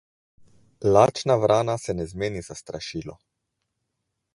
Lačna 0.95 1.35
vrana 1.43 1.77
se 1.85 1.93
ne 2.01 2.07
zmeni 2.13 2.41
za 2.49 2.55
strašilo. 2.65 3.17